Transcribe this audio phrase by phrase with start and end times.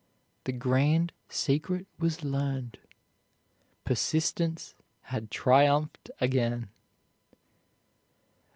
[0.45, 2.79] The grand secret was learned.
[3.85, 6.69] Persistence had triumphed again.